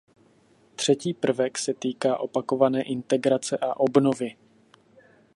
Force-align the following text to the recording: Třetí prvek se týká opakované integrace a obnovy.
Třetí 0.75 1.13
prvek 1.13 1.57
se 1.57 1.73
týká 1.73 2.17
opakované 2.19 2.81
integrace 2.81 3.57
a 3.57 3.79
obnovy. 3.79 4.35